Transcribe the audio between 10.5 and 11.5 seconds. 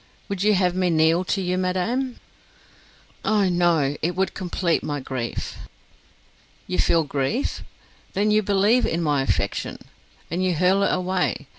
hurl it away.